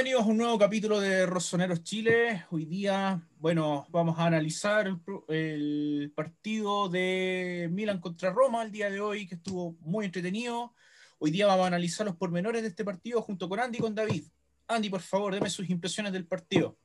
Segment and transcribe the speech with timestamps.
[0.00, 2.46] Bienvenidos a un nuevo capítulo de Rosoneros Chile.
[2.50, 8.88] Hoy día, bueno, vamos a analizar el, el partido de Milan contra Roma el día
[8.88, 10.72] de hoy, que estuvo muy entretenido.
[11.18, 13.94] Hoy día vamos a analizar los pormenores de este partido junto con Andy y con
[13.94, 14.24] David.
[14.68, 16.78] Andy, por favor, deme sus impresiones del partido.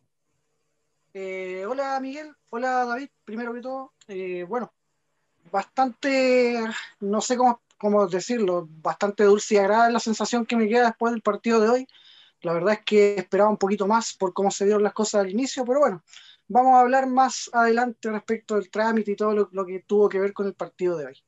[1.14, 3.94] Eh, hola Miguel, hola David, primero que todo.
[4.10, 4.74] Eh, bueno,
[5.50, 6.62] bastante,
[7.00, 11.14] no sé cómo, cómo decirlo, bastante dulce y agradable la sensación que me queda después
[11.14, 11.88] del partido de hoy.
[12.46, 15.32] La verdad es que esperaba un poquito más por cómo se dieron las cosas al
[15.32, 16.04] inicio, pero bueno,
[16.48, 20.20] vamos a hablar más adelante respecto del trámite y todo lo, lo que tuvo que
[20.20, 21.24] ver con el partido de hoy.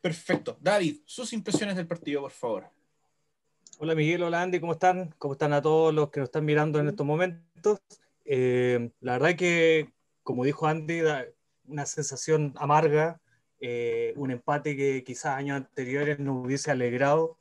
[0.00, 0.56] Perfecto.
[0.60, 2.70] David, sus impresiones del partido, por favor.
[3.78, 5.12] Hola Miguel, hola Andy, ¿cómo están?
[5.18, 7.80] ¿Cómo están a todos los que nos están mirando en estos momentos?
[8.24, 11.26] Eh, la verdad que, como dijo Andy, da
[11.66, 13.20] una sensación amarga,
[13.58, 17.40] eh, un empate que quizás años anteriores nos hubiese alegrado,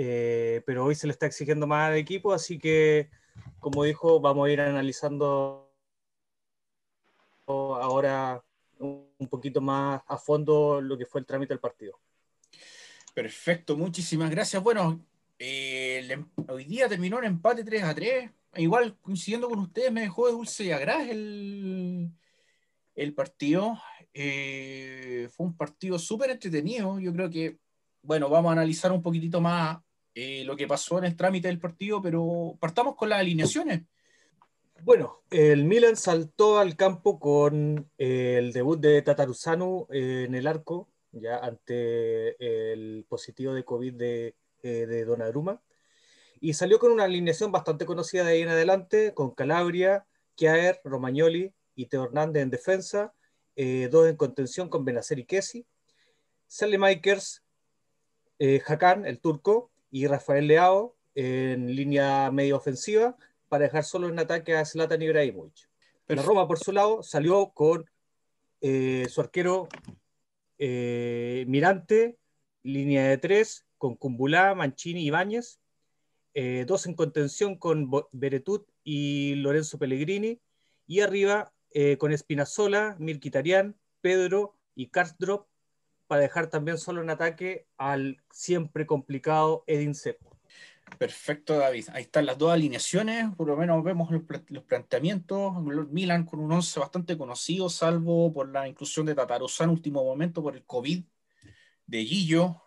[0.00, 3.10] eh, pero hoy se le está exigiendo más al equipo, así que,
[3.58, 5.74] como dijo, vamos a ir analizando
[7.48, 8.40] ahora
[8.78, 11.98] un poquito más a fondo lo que fue el trámite del partido.
[13.12, 14.62] Perfecto, muchísimas gracias.
[14.62, 15.04] Bueno,
[15.36, 18.30] eh, em- hoy día terminó en empate 3 a 3.
[18.54, 22.08] Igual, coincidiendo con ustedes, me dejó de dulce y agraz el,
[22.94, 23.76] el partido.
[24.14, 27.00] Eh, fue un partido súper entretenido.
[27.00, 27.58] Yo creo que,
[28.00, 29.78] bueno, vamos a analizar un poquitito más
[30.18, 33.82] eh, lo que pasó en el trámite del partido, pero partamos con las alineaciones.
[34.82, 40.48] Bueno, el Milan saltó al campo con eh, el debut de Tataruzanu eh, en el
[40.48, 42.36] arco, ya ante
[42.72, 44.34] el positivo de COVID de,
[44.64, 45.62] eh, de Donnarumma,
[46.40, 50.04] y salió con una alineación bastante conocida de ahí en adelante, con Calabria,
[50.36, 53.14] Kjaer, Romagnoli y Teo Hernández en defensa,
[53.54, 55.64] eh, dos en contención con Benacer y Kessi,
[56.48, 57.44] Salemakers,
[58.40, 63.16] eh, Hakan, el turco, y Rafael Leao en línea media ofensiva,
[63.48, 65.68] para dejar solo en ataque a Zlatan Ibrahimovic.
[66.06, 66.22] La.
[66.22, 67.90] Roma, por su lado, salió con
[68.60, 69.68] eh, su arquero
[70.58, 72.18] eh, Mirante,
[72.62, 75.58] línea de tres, con Cumbulá, Mancini y Ibáñez,
[76.34, 80.40] eh, dos en contención con Beretut y Lorenzo Pellegrini,
[80.86, 81.52] y arriba
[81.98, 85.47] con Espinazola, Mirquitarian, Pedro y Karsdrop,
[86.08, 90.36] para dejar también solo en ataque al siempre complicado Edin Seco.
[90.96, 91.84] Perfecto, David.
[91.92, 93.26] Ahí están las dos alineaciones.
[93.36, 95.62] Por lo menos vemos los, pla- los planteamientos.
[95.62, 100.42] Milan con un once bastante conocido, salvo por la inclusión de Tataruzán en último momento
[100.42, 101.04] por el COVID
[101.86, 102.62] de Gillo.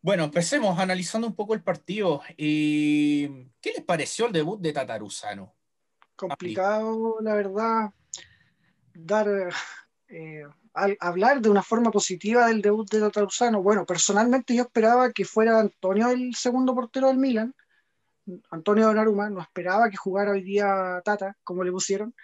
[0.00, 2.22] Bueno, empecemos analizando un poco el partido.
[2.38, 5.52] Eh, ¿Qué les pareció el debut de Tataruzano?
[6.14, 7.90] Complicado, la verdad,
[8.94, 9.50] dar,
[10.08, 10.44] eh,
[10.76, 13.62] al- hablar de una forma positiva del debut de Tataruzano.
[13.62, 17.54] Bueno, personalmente yo esperaba que fuera Antonio el segundo portero del Milan,
[18.50, 22.14] Antonio Donnarumma, no esperaba que jugara hoy día Tata, como le pusieron.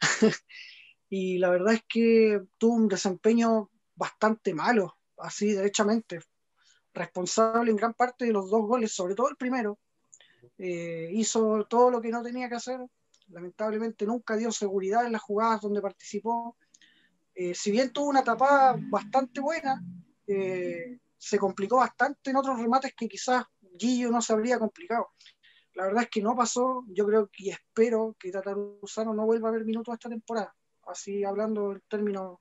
[1.10, 6.20] y la verdad es que tuvo un desempeño bastante malo, así derechamente,
[6.94, 9.78] responsable en gran parte de los dos goles, sobre todo el primero.
[10.56, 12.80] Eh, hizo todo lo que no tenía que hacer,
[13.26, 16.56] lamentablemente nunca dio seguridad en las jugadas donde participó.
[17.40, 19.80] Eh, si bien tuvo una tapada bastante buena,
[20.26, 23.44] eh, se complicó bastante en otros remates que quizás
[23.78, 25.10] Gillo no se habría complicado.
[25.74, 26.82] La verdad es que no pasó.
[26.88, 30.52] Yo creo que y espero que Tataruzano no vuelva a ver minutos esta temporada.
[30.88, 32.38] Así hablando en términos,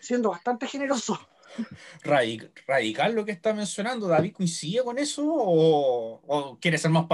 [0.00, 1.18] siendo bastante generoso.
[2.04, 4.06] Radic- ¿Radical lo que está mencionando?
[4.06, 5.24] ¿David coincide con eso?
[5.26, 7.06] ¿O, o quiere ser más,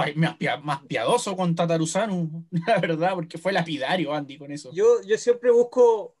[0.61, 2.45] más piadoso con Tataruzano?
[2.67, 4.69] La verdad, porque fue lapidario Andy con eso.
[4.71, 6.15] Yo, yo siempre busco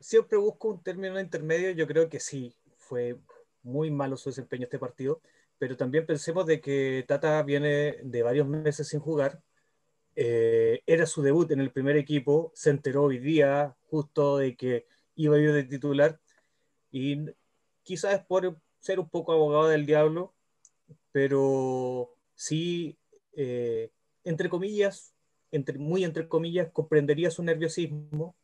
[0.00, 1.70] siempre busco un término intermedio.
[1.72, 3.18] Yo creo que sí, fue
[3.62, 5.20] muy malo su desempeño este partido,
[5.58, 9.40] pero también pensemos de que Tata viene de varios meses sin jugar.
[10.16, 14.86] Eh, era su debut en el primer equipo, se enteró hoy día justo de que
[15.14, 16.20] iba a ir de titular
[16.90, 17.26] y
[17.82, 20.34] quizás por ser un poco abogado del diablo,
[21.12, 22.98] pero sí,
[23.34, 23.90] eh,
[24.24, 25.14] entre comillas,
[25.52, 28.34] entre, muy entre comillas, comprendería su nerviosismo,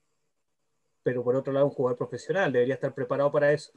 [1.07, 3.71] pero por otro lado un jugador profesional, debería estar preparado para eso.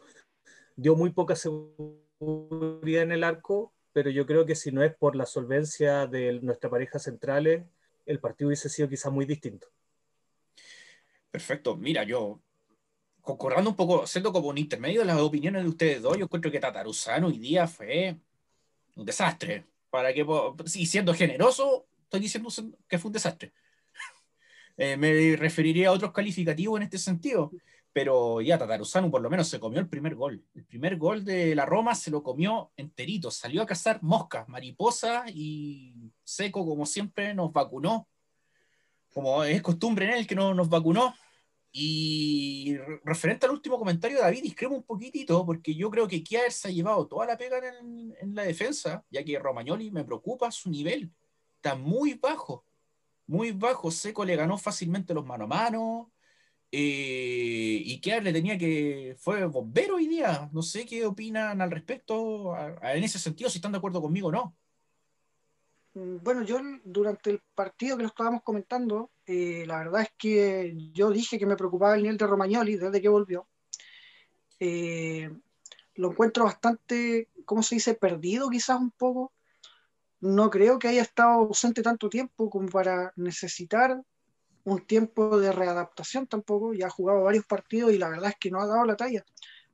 [0.76, 5.16] Dio muy poca seguridad en el arco, pero yo creo que si no es por
[5.16, 7.68] la solvencia de nuestra pareja centrales,
[8.08, 9.68] el partido hubiese sido quizás muy distinto.
[11.30, 12.42] Perfecto, mira, yo
[13.22, 16.50] concordando un poco, siendo como un intermedio de las opiniones de ustedes dos, yo encuentro
[16.50, 18.18] que Tataruzano hoy día fue
[18.96, 19.68] un desastre.
[19.92, 20.26] Para que,
[20.66, 22.50] sí, siendo generoso, estoy diciendo
[22.88, 23.54] que fue un desastre.
[24.82, 27.52] Eh, me referiría a otros calificativos en este sentido.
[27.92, 30.42] Pero ya Tataruzano por lo menos se comió el primer gol.
[30.56, 33.30] El primer gol de la Roma se lo comió enterito.
[33.30, 38.08] Salió a cazar moscas, mariposa y seco, como siempre, nos vacunó.
[39.14, 41.14] Como es costumbre en él que no, nos vacunó.
[41.74, 46.70] Y referente al último comentario, David, discrepo un poquitito, porque yo creo que Kier se
[46.70, 50.70] ha llevado toda la pega en, en, la defensa, ya que Romagnoli me preocupa su
[50.70, 51.12] nivel.
[51.58, 52.64] Está muy bajo,
[53.30, 53.92] muy bajo.
[53.92, 56.12] Seco le ganó fácilmente los mano a mano.
[56.72, 59.16] Eh, y Kier le tenía que.
[59.20, 60.50] Fue bombero hoy día.
[60.52, 64.32] No sé qué opinan al respecto, en ese sentido, si están de acuerdo conmigo o
[64.32, 64.58] no.
[65.94, 70.76] Mm, bueno, yo durante el partido que lo estábamos comentando, eh, la verdad es que
[70.92, 73.48] yo dije que me preocupaba el nivel de Romagnoli desde que volvió.
[74.60, 75.30] Eh,
[75.96, 79.34] lo encuentro bastante, ¿cómo se dice?, perdido quizás un poco.
[80.22, 84.02] No creo que haya estado ausente tanto tiempo como para necesitar
[84.64, 86.74] un tiempo de readaptación tampoco.
[86.74, 89.24] Ya ha jugado varios partidos y la verdad es que no ha dado la talla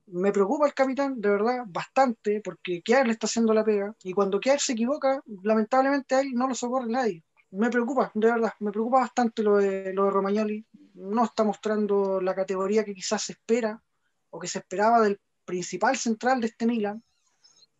[0.06, 4.12] me preocupa el capitán, de verdad, bastante, porque Kiar le está haciendo la pega, y
[4.12, 7.24] cuando Kiar se equivoca, lamentablemente a él no lo socorre nadie.
[7.50, 10.64] Me preocupa, de verdad, me preocupa bastante lo de, lo de Romagnoli.
[10.94, 13.82] No está mostrando la categoría que quizás se espera,
[14.30, 17.02] o que se esperaba del principal central de este Milan,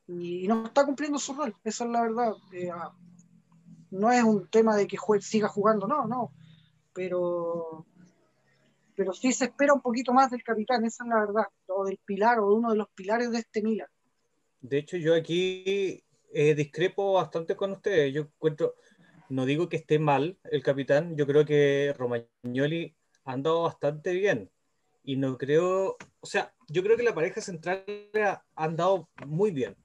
[0.09, 2.35] y no está cumpliendo su rol, esa es la verdad.
[2.53, 2.95] Eh, ah,
[3.91, 6.33] no es un tema de que siga jugando, no, no,
[6.93, 7.87] pero
[8.97, 11.99] pero sí se espera un poquito más del capitán, esa es la verdad, o del
[11.99, 13.89] pilar, o de uno de los pilares de este Milan.
[14.61, 18.13] De hecho, yo aquí eh, discrepo bastante con ustedes.
[18.15, 18.75] Yo encuentro,
[19.29, 24.51] no digo que esté mal el capitán, yo creo que Romagnoli ha andado bastante bien.
[25.05, 29.77] Y no creo, o sea, yo creo que la pareja central ha andado muy bien,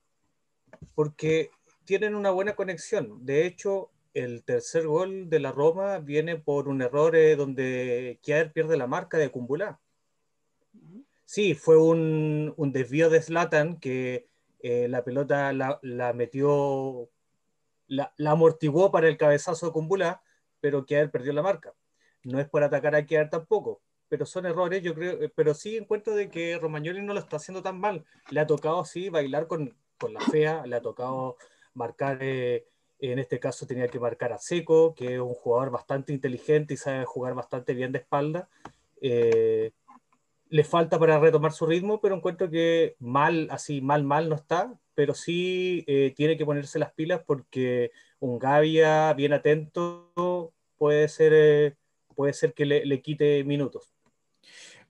[0.96, 1.52] porque
[1.86, 3.26] tienen una buena conexión.
[3.26, 8.52] De hecho, el tercer gol de la Roma viene por un error eh, donde Kier
[8.52, 9.80] pierde la marca de Cumbulá.
[11.26, 14.28] Sí, fue un, un desvío de Zlatan que
[14.60, 17.10] eh, la pelota la, la metió,
[17.88, 20.22] la, la, amortiguó para el cabezazo de Cumbulá,
[20.60, 21.74] pero Kier perdió la marca.
[22.24, 25.78] No es por atacar a Kier tampoco, pero son errores, yo creo, eh, pero sí
[25.78, 28.06] encuentro de que Romagnoli no lo está haciendo tan mal.
[28.30, 31.38] Le ha tocado, sí, bailar con, con la fea, le ha tocado
[31.74, 32.18] marcar...
[32.22, 32.66] Eh,
[33.02, 36.78] en este caso tenía que marcar a Seco, que es un jugador bastante inteligente y
[36.78, 38.48] sabe jugar bastante bien de espalda.
[39.02, 39.72] Eh,
[40.50, 44.78] le falta para retomar su ritmo, pero encuentro que mal, así mal, mal no está,
[44.94, 51.78] pero sí eh, tiene que ponerse las pilas porque un Gavia bien atento puede ser,
[52.16, 53.96] puede ser que le, quite minutos.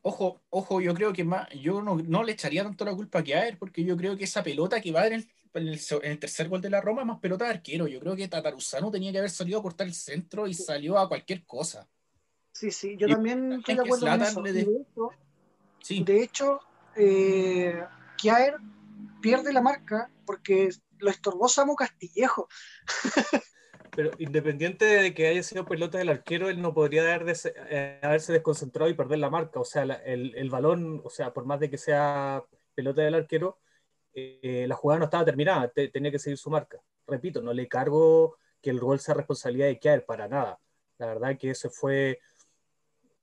[0.03, 3.35] Ojo, ojo, yo creo que más, yo no, no, le echaría tanto la culpa que
[3.35, 6.47] a él, porque yo creo que esa pelota que va en el en el, tercer
[6.47, 7.87] gol de la Roma más pelota de arquero.
[7.87, 11.07] Yo creo que Tataruzano tenía que haber salido a cortar el centro y salió a
[11.07, 11.87] cualquier cosa.
[12.53, 14.41] Sí, sí, yo también estoy de acuerdo con eso.
[14.41, 14.53] De...
[14.53, 14.61] de...
[14.61, 15.09] hecho,
[15.81, 16.03] sí.
[16.03, 16.59] de hecho
[16.95, 17.83] eh,
[18.17, 18.55] Kiaer
[19.21, 22.47] pierde la marca porque lo estorbó Samu Castillejo.
[23.95, 27.35] Pero independiente de que haya sido pelota del arquero, él no podría haber
[27.69, 29.59] eh, haberse desconcentrado y perder la marca.
[29.59, 32.43] O sea, el, el, balón, o sea, por más de que sea
[32.73, 33.59] pelota del arquero,
[34.13, 36.81] eh, la jugada no estaba terminada, tenía que seguir su marca.
[37.07, 40.59] Repito, no le cargo que el gol sea responsabilidad de Kier para nada.
[40.97, 42.19] La verdad que ese fue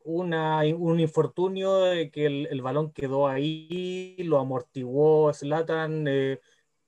[0.04, 6.40] una, un infortunio de que el, el, balón quedó ahí, lo amortiguó Slatan eh,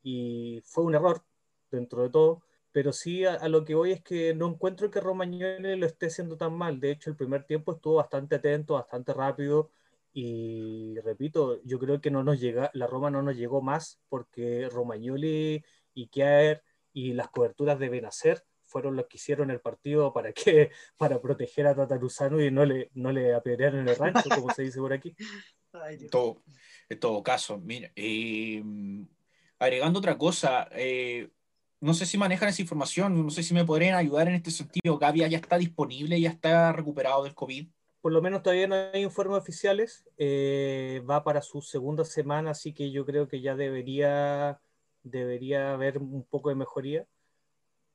[0.03, 1.23] y fue un error
[1.71, 2.43] dentro de todo.
[2.73, 6.07] Pero sí, a, a, lo que voy es que no encuentro que Romagnoli lo esté
[6.07, 6.81] haciendo tan mal.
[6.81, 9.71] De hecho, el primer tiempo estuvo bastante atento, bastante rápido
[10.13, 14.69] y repito, yo creo que no nos llega, la Roma no nos llegó más porque
[14.69, 16.63] Romagnoli y Kiaer
[16.93, 21.67] y las coberturas de Benacer fueron los que hicieron el partido para que para proteger
[21.67, 24.93] a Tataruzano y no le, no le apedrearon en el rancho, como se dice por
[24.93, 25.15] aquí.
[25.73, 26.43] En todo,
[26.89, 28.61] en todo caso, mira, eh,
[29.61, 31.31] agregando otra cosa, eh,
[31.81, 34.99] no sé si manejan esa información, no sé si me podrían ayudar en este sentido.
[34.99, 37.67] Gavia ya está disponible, ya está recuperado del COVID
[38.01, 40.05] por lo menos todavía no hay informes oficiales.
[40.17, 44.61] Eh, va para su segunda semana, así que yo creo que ya debería,
[45.03, 47.07] debería haber un poco de mejoría.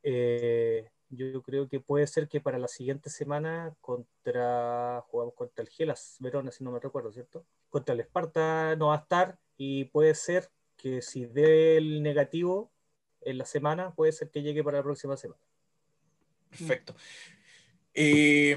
[0.03, 5.69] Eh, yo creo que puede ser que para la siguiente semana contra jugamos contra el
[5.69, 7.45] Gelas Verona, si no me recuerdo, ¿cierto?
[7.69, 12.71] Contra el Esparta no va a estar y puede ser que si dé el negativo
[13.25, 15.41] en la semana, puede ser que llegue para la próxima semana.
[16.49, 16.95] Perfecto.
[17.93, 18.55] Eh,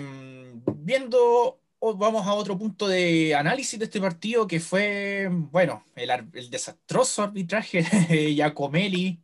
[0.76, 7.22] viendo, vamos a otro punto de análisis de este partido que fue, bueno, el, desastroso
[7.22, 9.20] arbitraje de Giacomelli,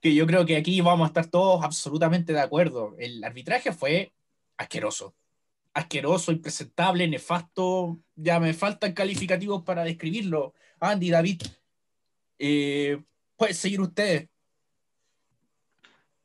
[0.00, 2.94] que yo creo que aquí vamos a estar todos absolutamente de acuerdo.
[2.98, 4.12] El arbitraje fue
[4.56, 5.14] asqueroso,
[5.74, 7.98] asqueroso, impresentable, nefasto.
[8.14, 10.54] Ya me faltan calificativos para describirlo.
[10.80, 11.42] Andy, David,
[12.38, 13.02] eh,
[13.36, 14.28] pueden seguir ustedes.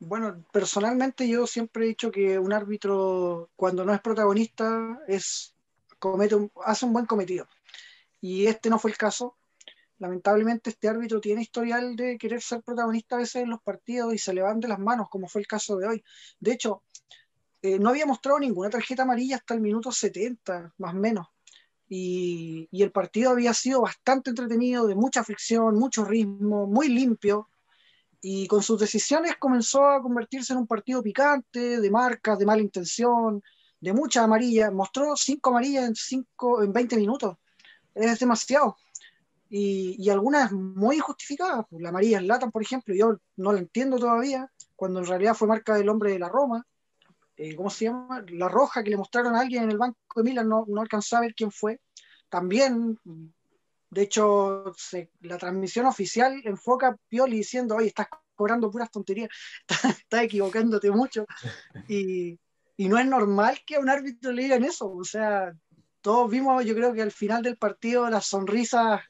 [0.05, 5.55] Bueno, personalmente yo siempre he dicho que un árbitro, cuando no es protagonista, es,
[5.98, 7.48] comete hace un buen cometido.
[8.19, 9.38] Y este no fue el caso.
[10.00, 14.17] Lamentablemente este árbitro tiene historial de querer ser protagonista a veces en los partidos y
[14.17, 16.03] se le van de las manos, como fue el caso de hoy.
[16.38, 16.83] De hecho,
[17.62, 21.27] eh, no había mostrado ninguna tarjeta amarilla hasta el minuto 70, más o menos.
[21.88, 27.50] Y, y, el partido había sido bastante entretenido, de mucha fricción, mucho ritmo, muy limpio.
[28.24, 32.63] Y con sus decisiones comenzó a convertirse en un partido picante, de marcas, de mala
[32.63, 33.44] intención,
[33.80, 34.72] de mucha amarilla.
[34.72, 37.38] Mostró cinco amarillas en, cinco, en 20 minutos.
[37.94, 38.77] Es demasiado.
[39.50, 41.65] Y, y algunas muy injustificadas.
[41.72, 45.48] La amarilla en Latan, por ejemplo, yo no la entiendo todavía, cuando en realidad fue
[45.48, 46.65] marca del hombre de la Roma
[47.36, 48.24] eh, ¿cómo se llama?
[48.30, 51.20] La roja que le mostraron a alguien en el banco de Milan, no, no alcanzaba
[51.20, 51.80] a ver quién fue.
[52.30, 53.00] También,
[53.94, 54.74] de hecho,
[55.22, 59.30] la transmisión oficial enfoca a Pioli diciendo, oye, estás cobrando puras tonterías,
[60.00, 61.26] estás, equivocándote mucho.
[61.88, 62.40] Y,
[62.78, 64.92] y no es normal que a un árbitro le digan eso.
[64.92, 65.54] O sea,
[66.02, 69.02] todos vimos, yo creo que al final del partido, las sonrisas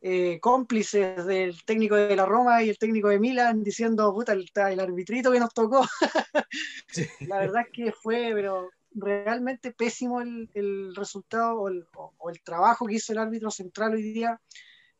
[0.00, 4.48] eh, cómplices del técnico de la Roma y el técnico de Milan diciendo, puta, el,
[4.54, 5.84] el arbitrito que nos tocó.
[7.28, 12.42] La verdad es que fue, pero realmente pésimo el, el resultado o el, o el,
[12.42, 14.40] trabajo que hizo el árbitro central hoy día.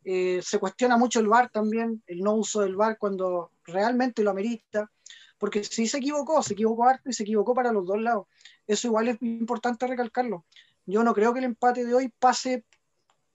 [0.04, 4.30] Eh, se cuestiona mucho el VAR también, el no uso del VAR cuando realmente lo
[4.30, 4.90] amerita,
[5.38, 8.26] porque si se equivocó, se equivocó harto y se equivocó para los dos lados.
[8.66, 10.44] Eso igual es importante recalcarlo.
[10.86, 12.64] Yo no creo que el empate de hoy pase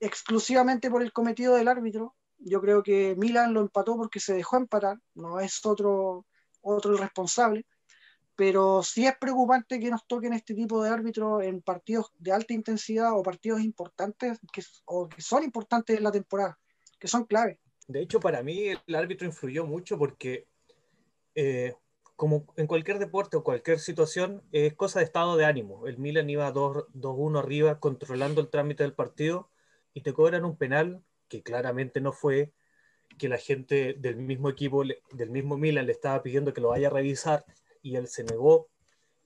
[0.00, 2.14] exclusivamente por el cometido del árbitro.
[2.38, 6.26] Yo creo que Milan lo empató porque se dejó empatar, no es otro,
[6.60, 7.64] otro el responsable,
[8.36, 12.52] pero sí es preocupante que nos toquen este tipo de árbitros en partidos de alta
[12.52, 16.58] intensidad o partidos importantes que, o que son importantes en la temporada,
[16.98, 17.60] que son clave.
[17.86, 20.46] De hecho, para mí el árbitro influyó mucho porque,
[21.34, 21.74] eh,
[22.16, 25.86] como en cualquier deporte o cualquier situación, es cosa de estado de ánimo.
[25.86, 29.48] El Milan iba 2-1 arriba, controlando el trámite del partido
[29.92, 32.52] y te cobran un penal que claramente no fue,
[33.18, 36.88] que la gente del mismo equipo, del mismo Milan, le estaba pidiendo que lo vaya
[36.88, 37.44] a revisar
[37.84, 38.68] y él se negó.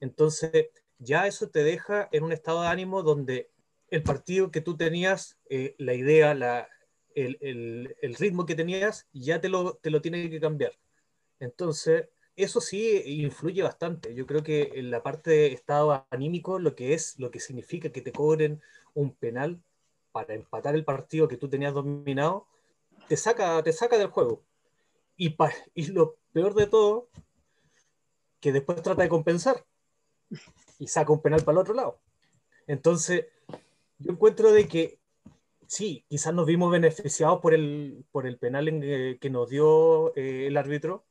[0.01, 3.51] Entonces, ya eso te deja en un estado de ánimo donde
[3.91, 6.69] el partido que tú tenías, eh, la idea, la,
[7.15, 10.73] el, el, ritmo que tenías, ya te lo, te lo tiene que cambiar.
[11.41, 14.15] Entonces, eso sí influye bastante.
[14.15, 17.91] Yo creo que en la parte de estado anímico, lo que es, lo que significa
[17.91, 18.61] que te cobren
[18.95, 19.63] un penal,
[20.13, 22.47] para empatar el partido que tú tenías dominado,
[23.09, 24.43] te saca, te saca del juego.
[25.17, 25.37] Y,
[25.75, 27.09] y lo peor de todo,
[28.41, 29.65] que después trata de compensar
[30.79, 32.01] y saca un penal para el otro lado.
[32.67, 33.27] Entonces,
[33.99, 34.99] yo encuentro de que
[35.67, 40.47] sí, quizás nos vimos beneficiados por el, por el penal en, que nos dio eh,
[40.47, 41.07] el árbitro,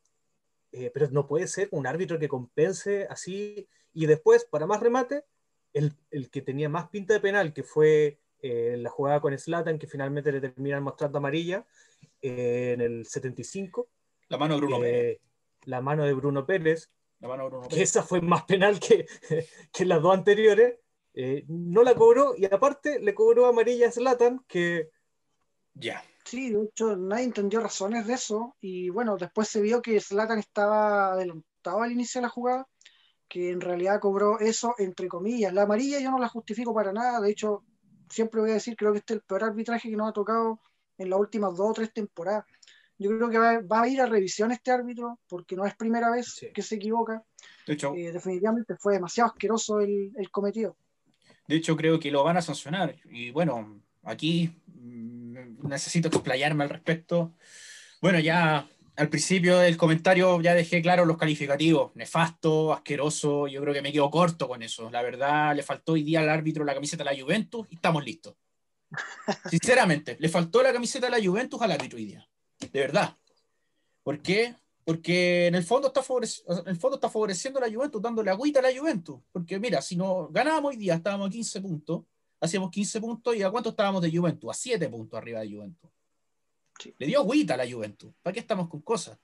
[0.72, 5.24] eh, pero no puede ser un árbitro que compense así y después, para más remate,
[5.74, 9.79] el, el que tenía más pinta de penal, que fue eh, la jugada con Slatan,
[9.79, 11.65] que finalmente le terminan mostrando amarilla
[12.22, 13.89] en el 75.
[14.29, 15.19] La mano de Bruno Pérez.
[15.65, 16.91] La mano de Bruno Pérez.
[17.19, 17.89] La mano de Bruno Que Pérez.
[17.89, 19.05] esa fue más penal que,
[19.71, 20.79] que las dos anteriores.
[21.13, 24.91] Eh, no la cobró y aparte le cobró amarilla a Slatan, que
[25.74, 26.03] Ya.
[26.25, 30.39] Sí, de hecho nadie entendió razones de eso y bueno, después se vio que Zlatan
[30.39, 32.67] estaba adelantado al inicio de la jugada,
[33.29, 35.53] que en realidad cobró eso entre comillas.
[35.53, 37.63] La amarilla yo no la justifico para nada, de hecho
[38.09, 40.59] siempre voy a decir, creo que este es el peor arbitraje que nos ha tocado
[40.97, 42.45] en las últimas dos o tres temporadas.
[42.99, 46.09] Yo creo que va, va a ir a revisión este árbitro, porque no es primera
[46.09, 46.47] vez Sí.
[46.53, 47.23] que se equivoca.
[47.65, 50.77] De hecho, Eh, definitivamente fue demasiado asqueroso el, el cometido.
[51.47, 52.95] de hecho, creo que lo van a sancionar.
[53.05, 57.33] Y bueno, aquí mm, necesito explayarme al respecto.
[58.01, 61.95] Bueno, ya al principio del comentario ya dejé claro los calificativos.
[61.95, 63.47] Nefasto, asqueroso.
[63.47, 64.89] Yo creo que me quedo corto con eso.
[64.89, 68.03] La verdad, le faltó hoy día al árbitro la camiseta de la Juventus y estamos
[68.03, 68.35] listos.
[69.49, 72.27] Sinceramente, le faltó la camiseta de la Juventus al árbitro hoy día.
[72.59, 73.15] De verdad.
[74.03, 74.55] ¿Por qué?
[74.83, 78.31] Porque en el fondo está, favoreci- en el fondo está favoreciendo a la Juventus, dándole
[78.31, 79.19] agüita a la Juventus.
[79.31, 82.03] Porque mira, si no ganábamos hoy día, estábamos a 15 puntos,
[82.39, 84.49] hacíamos 15 puntos y a cuánto estábamos de Juventus?
[84.49, 85.91] A 7 puntos arriba de Juventus.
[86.79, 86.93] Sí.
[86.97, 88.13] Le dio agüita a la Juventus.
[88.21, 89.17] ¿Para qué estamos con cosas?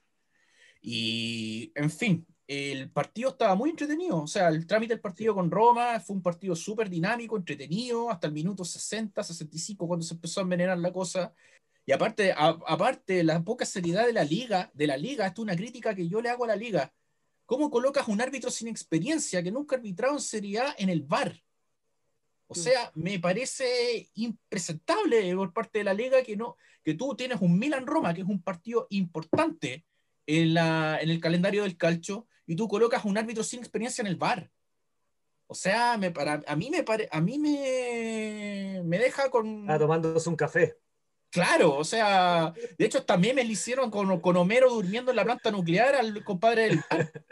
[0.81, 4.23] Y, en fin, el partido estaba muy entretenido.
[4.23, 8.27] O sea, el trámite del partido con Roma fue un partido súper dinámico, entretenido, hasta
[8.27, 11.33] el minuto 60, 65, cuando se empezó a envenenar la cosa.
[11.85, 15.43] Y aparte, a- aparte, la poca seriedad de la liga, de la liga, esto es
[15.43, 16.93] una crítica que yo le hago a la liga.
[17.45, 21.43] ¿Cómo colocas un árbitro sin experiencia que nunca ha arbitrado en seriedad en el VAR?
[22.47, 27.41] O sea, me parece impresentable por parte de la liga que no que tú tienes
[27.41, 29.85] un Milan Roma, que es un partido importante
[30.27, 34.07] en, la, en el calendario del calcio, y tú colocas un árbitro sin experiencia en
[34.07, 34.51] el bar.
[35.47, 39.69] O sea, me, para, a mí me pare, a mí me, me deja con.
[39.69, 40.77] Ah, tomándose un café.
[41.33, 45.23] Claro, o sea, de hecho también me lo hicieron con, con, Homero durmiendo en la
[45.23, 46.81] planta nuclear al compadre del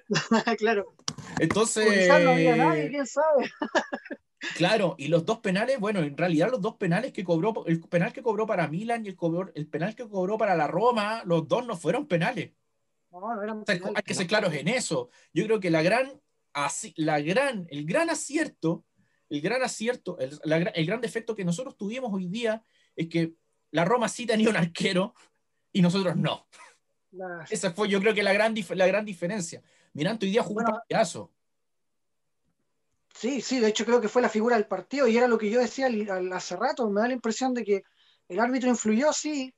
[0.57, 0.95] claro.
[1.39, 2.07] Entonces.
[2.07, 3.51] no había nadie, quién sabe.
[4.55, 8.11] claro, y los dos penales, bueno, en realidad los dos penales que cobró, el penal
[8.11, 11.47] que cobró para Milan y el, cobró, el penal que cobró para la Roma, los
[11.47, 12.53] dos no fueron penales.
[13.11, 15.11] No, no eran o sea, penales, hay que ser claros en eso.
[15.31, 16.19] Yo creo que la gran,
[16.53, 18.83] así, la gran, el gran acierto,
[19.29, 22.63] el gran acierto, el, la, el gran defecto que nosotros tuvimos hoy día
[22.95, 23.35] es que
[23.71, 25.13] la Roma sí tenía un arquero
[25.71, 26.47] y nosotros no.
[27.49, 29.61] Esa fue, yo creo que la gran, dif- la gran diferencia.
[29.93, 31.31] Mirando hoy día jugó Bueno, un partidazo.
[33.13, 35.49] Sí, sí, de hecho creo que fue la figura del partido y era lo que
[35.49, 36.89] yo decía al- al- hace rato.
[36.89, 37.83] Me da la impresión de que
[38.29, 39.53] el árbitro influyó, sí,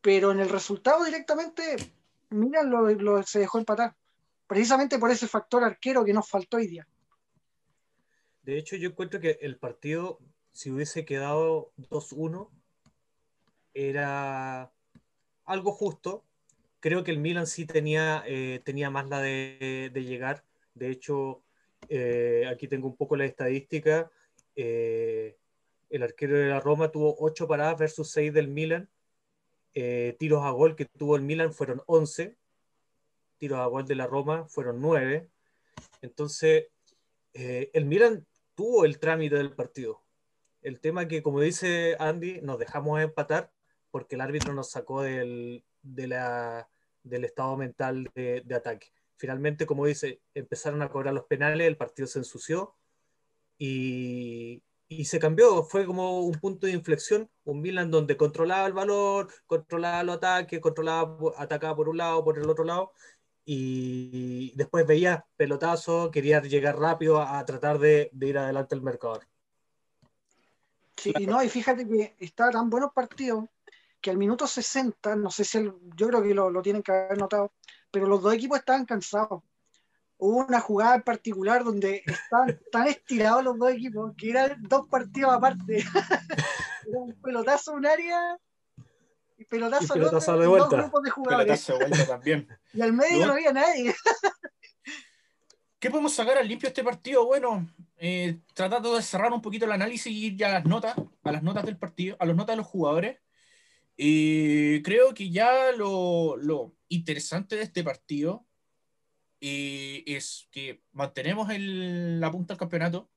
[0.00, 1.92] pero en el resultado directamente,
[2.30, 3.96] lo, lo- se dejó empatar.
[4.46, 6.86] Precisamente por ese factor arquero que nos faltó hoy día.
[8.42, 10.18] De hecho, yo encuentro que el partido,
[10.52, 12.50] si hubiese quedado 2-1,
[13.74, 14.72] era
[15.44, 16.24] algo justo.
[16.80, 20.44] Creo que el Milan sí tenía, eh, tenía más la de, llegar.
[20.74, 21.42] De hecho,
[21.88, 24.10] eh, aquí tengo un poco la estadística.
[24.56, 25.36] Eh,
[25.90, 28.88] el arquero de la Roma tuvo 8 paradas versus 6 del Milan.
[30.18, 32.36] Tiros a gol que tuvo el Milan fueron 11.
[33.38, 35.28] Tiros a gol de la Roma fueron 9.
[36.02, 36.66] Entonces,
[37.32, 40.02] el Milan tuvo el trámite del partido.
[40.62, 43.52] El tema que, como dice Andy, nos dejamos empatar
[43.92, 46.68] porque el árbitro nos sacó del, de la,
[47.04, 48.88] del estado mental de, de ataque.
[49.16, 52.74] Finalmente, como dice, empezaron a cobrar los penales, el partido se ensució
[53.56, 55.62] y, y se cambió.
[55.62, 60.58] Fue como un punto de inflexión, un Milan donde controlaba el valor, controlaba los ataques,
[60.58, 62.92] controlaba, atacaba por un lado, por el otro lado,
[63.44, 68.82] y después veía pelotazo, quería llegar rápido a, a tratar de, de, ir adelante el
[68.82, 69.26] mercador.
[70.96, 73.44] Sí, y no, y fíjate que está tan buenos partidos
[74.02, 76.92] que al minuto 60, no sé si el, yo creo que lo, lo, tienen que
[76.92, 77.52] haber notado,
[77.90, 79.42] pero los dos equipos estaban cansados.
[80.18, 84.88] Hubo una jugada en particular donde estaban tan estirados los dos equipos que eran dos
[84.88, 85.78] partidos aparte.
[86.86, 88.38] Era un pelotazo a un área
[89.38, 90.76] y pelotazo, y pelotazo al otro, de y vuelta.
[90.76, 91.46] dos grupos de jugadores.
[91.46, 92.48] Pelotazo de vuelta también.
[92.74, 93.26] Y al medio ¿No?
[93.26, 93.94] no había nadie.
[95.78, 97.26] ¿Qué podemos sacar al limpio de este partido?
[97.26, 100.94] Bueno, eh, tratando de cerrar un poquito el análisis y ir ya a las notas,
[101.22, 103.18] a las notas del partido, a las notas de los jugadores.
[104.04, 108.44] Eh, creo que ya lo, lo, interesante de este partido
[109.40, 113.08] eh, es que mantenemos el, la punta del campeonato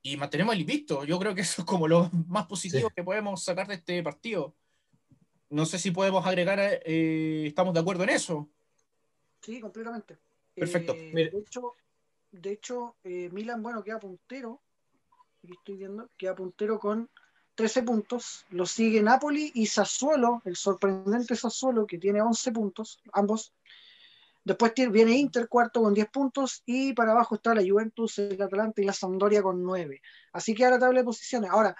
[0.00, 1.04] y mantenemos el invicto.
[1.04, 2.94] Yo creo que eso es como lo más positivo sí.
[2.96, 4.56] que podemos sacar de este partido.
[5.50, 8.48] No sé si podemos agregar, eh, estamos de acuerdo en eso.
[9.42, 10.16] Sí, completamente.
[10.54, 10.94] Perfecto.
[10.94, 11.74] Eh, de hecho,
[12.30, 14.62] de hecho eh, Milan, bueno, queda puntero.
[15.42, 17.10] Aquí estoy viendo, queda puntero con
[17.60, 18.46] 13 puntos.
[18.48, 23.52] Lo sigue Napoli y Sassuolo, el sorprendente Sassuolo, que tiene 11 puntos, ambos.
[24.42, 28.80] Después viene Inter cuarto con 10 puntos y para abajo está la Juventus, el Atalanta
[28.80, 30.00] y la Sampdoria con 9.
[30.32, 31.50] Así que la tabla de posiciones.
[31.50, 31.76] Ahora,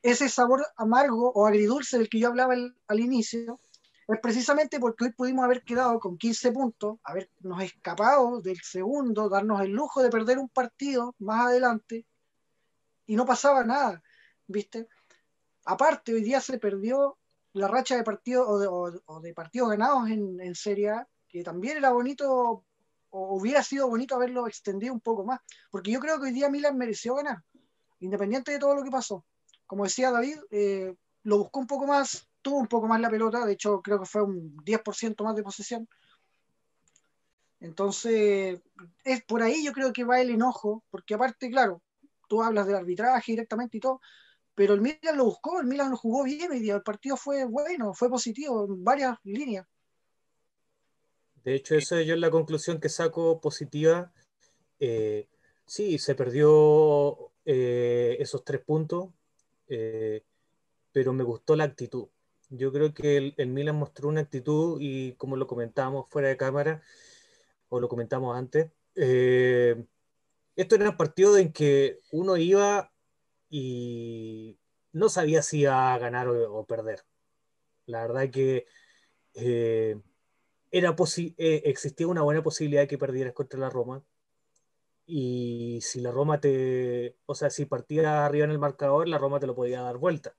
[0.00, 3.60] ese sabor amargo o agridulce del que yo hablaba al inicio,
[4.08, 9.60] es precisamente porque hoy pudimos haber quedado con 15 puntos, habernos escapado del segundo, darnos
[9.60, 12.06] el lujo de perder un partido más adelante
[13.06, 14.02] y no pasaba nada,
[14.48, 14.88] ¿viste?
[15.64, 17.18] Aparte, hoy día se perdió
[17.52, 18.46] la racha de partidos
[19.06, 22.64] o de, partidos ganados en, en, Serie A, que también era bonito
[23.10, 26.50] o hubiera sido bonito haberlo extendido un poco más, porque yo creo que hoy día
[26.50, 27.42] Milan mereció ganar,
[28.00, 29.24] independiente de todo lo que pasó.
[29.66, 33.44] Como decía David, eh, lo buscó un poco más, tuvo un poco más la pelota,
[33.44, 35.88] de hecho creo que fue un 10% más de posesión.
[37.60, 38.60] Entonces,
[39.04, 41.82] es por ahí yo creo que va el enojo, porque aparte, claro,
[42.28, 44.00] tú hablas del arbitraje directamente y todo,
[44.58, 48.10] pero el Milan lo buscó, el Milan lo jugó bien el partido fue bueno, fue
[48.10, 49.64] positivo en varias líneas.
[51.44, 54.12] De hecho, esa yo es la conclusión que saco positiva.
[54.80, 55.28] Eh,
[55.64, 59.10] sí, se perdió eh, esos tres puntos,
[59.68, 60.24] eh,
[60.90, 62.08] pero me gustó la actitud.
[62.50, 66.36] Yo creo que el, el, Milan mostró una actitud y como lo comentábamos fuera de
[66.36, 66.82] cámara,
[67.68, 72.90] o lo comentamos antes, esto era un partido en que uno iba
[73.50, 74.58] y
[74.92, 77.04] no sabía si iba a ganar o, perder.
[77.86, 78.66] La verdad que
[79.34, 80.00] eh,
[80.70, 80.94] era
[81.38, 84.04] eh, existía una buena posibilidad de que perdieras contra la Roma.
[85.06, 89.40] y si la Roma te, o sea, si partía arriba en el marcador, la Roma
[89.40, 90.36] te lo podía dar vuelta.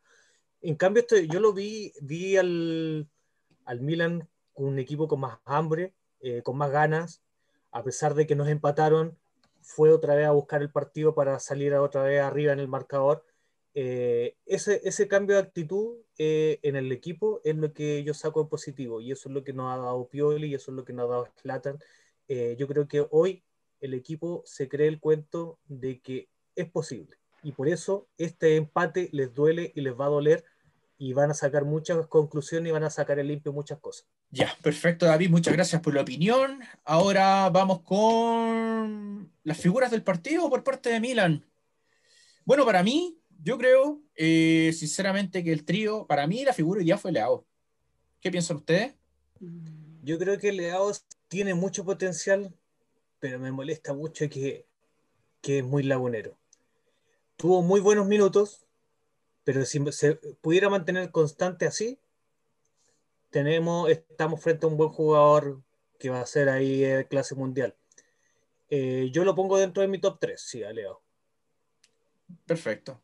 [0.61, 3.09] En cambio, esto, yo lo vi, vi al,
[3.65, 7.21] al Milan un equipo con más hambre, eh, con más ganas,
[7.71, 9.17] a pesar de que nos empataron,
[9.61, 13.25] fue otra vez a buscar el partido para salir otra vez arriba en el marcador.
[13.73, 18.43] Eh, ese, ese, cambio de actitud eh, en el equipo es lo que yo saco
[18.43, 20.83] de positivo y eso es lo que nos ha dado Pioli y eso es lo
[20.83, 21.79] que nos ha dado Slatan.
[22.27, 23.43] yo creo que hoy
[23.79, 27.17] el equipo se cree el cuento de que es posible.
[27.43, 30.43] Y por eso este empate les duele y les va a doler
[30.97, 34.05] y van a sacar muchas conclusiones y van a sacar el limpio muchas cosas.
[34.31, 36.59] Ya, perfecto David, muchas gracias por la opinión.
[36.83, 41.43] Ahora vamos con las figuras del partido por parte de Milan.
[42.45, 46.99] Bueno, para mí, yo creo, eh, sinceramente, que el trío, para mí la figura día
[46.99, 47.47] fue Leao.
[48.21, 48.93] ¿Qué piensan ustedes?
[50.03, 50.91] Yo creo que Leao
[51.29, 52.53] tiene mucho potencial,
[53.19, 54.67] pero me molesta mucho que,
[55.41, 56.37] que es muy lagunero.
[57.35, 58.67] Tuvo muy buenos minutos,
[59.43, 61.97] pero si se pudiera mantener constante así,
[63.31, 65.63] tenemos, estamos frente a un buen jugador
[65.97, 67.75] que va a ser ahí de clase mundial.
[68.69, 71.01] Eh, yo lo pongo dentro de mi top 3, sí, a Leo.
[72.45, 73.01] Perfecto.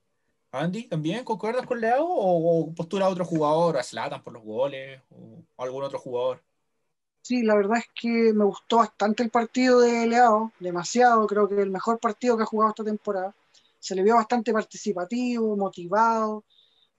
[0.52, 5.02] Andy, ¿también concuerdas con Leo o, postura a otro jugador, a Slatan por los goles
[5.10, 6.42] o algún otro jugador?
[7.22, 11.60] Sí, la verdad es que me gustó bastante el partido de Leao, demasiado, creo que
[11.60, 13.34] el mejor partido que ha jugado esta temporada.
[13.80, 16.44] Se le vio bastante participativo, motivado,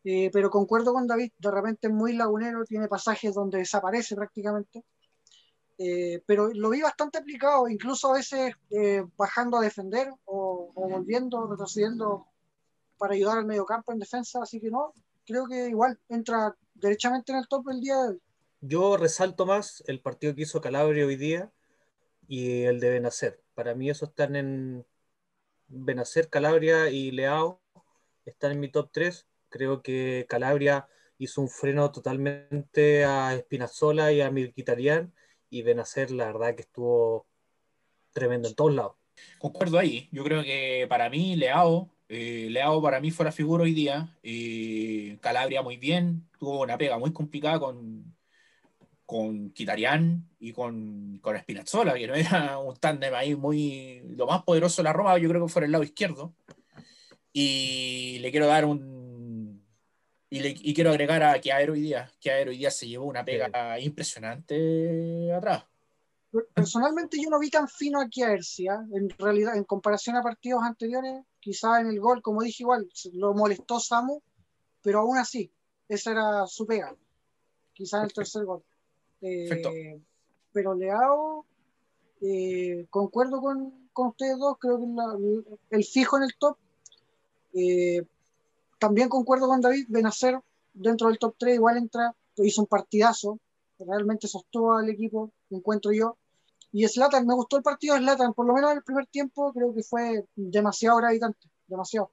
[0.02, 4.84] eh, pero concuerdo con David, de repente es muy lagunero, tiene pasajes donde desaparece prácticamente.
[5.78, 10.88] Eh, pero lo vi bastante aplicado, incluso a veces eh, bajando a defender o, o,
[10.88, 12.26] volviendo, retrocediendo
[12.96, 14.94] para ayudar al mediocampo en defensa, así que no,
[15.26, 18.20] creo que igual entra derechamente en el top del día de hoy.
[18.62, 21.52] Yo resalto más el partido que hizo Calabria hoy día
[22.26, 23.42] y el de Benacer.
[23.54, 24.86] Para mí esos están en
[25.68, 27.60] Benacer, Calabria y Leao
[28.24, 29.26] están en mi top 3.
[29.50, 35.12] Creo que Calabria hizo un freno totalmente a Espinazola y a Milquitarian
[35.50, 37.26] y Benacer la verdad que estuvo
[38.12, 38.96] tremendo en todos lados.
[39.38, 40.08] Concuerdo ahí.
[40.12, 44.16] Yo creo que para mí Leao, eh, Leao para mí fue la figura hoy día.
[44.22, 48.16] Eh, Calabria muy bien, tuvo una pega muy complicada con,
[49.06, 54.02] con Kitarian y con, con Spinazzola, que no era un tándem ahí muy.
[54.16, 56.34] Lo más poderoso de la Roma, yo creo que fue el lado izquierdo.
[57.32, 58.95] Y le quiero dar un.
[60.28, 63.24] Y, le, y quiero agregar a que hoy día, que hoy día se llevó una
[63.24, 65.64] pega impresionante atrás.
[66.52, 71.22] Personalmente yo no vi tan fino a Chiaercia, en realidad, en comparación a partidos anteriores,
[71.40, 74.20] quizás en el gol, como dije igual, lo molestó Samu,
[74.82, 75.50] pero aún así,
[75.88, 76.94] esa era su pega,
[77.72, 78.62] quizás en el tercer gol.
[79.22, 80.00] Eh,
[80.52, 81.46] pero Leao,
[82.20, 85.16] eh, concuerdo con, con, ustedes dos, creo que la,
[85.70, 86.56] el fijo en el top.
[87.54, 88.04] Eh,
[88.86, 90.38] también concuerdo con David, Benacer
[90.72, 93.40] dentro del top 3 igual entra, hizo un partidazo,
[93.80, 96.16] realmente sostuvo al equipo, encuentro yo.
[96.70, 99.52] Y Slatan, me gustó el partido de Slatan, por lo menos en el primer tiempo
[99.52, 102.12] creo que fue demasiado gravitante, demasiado.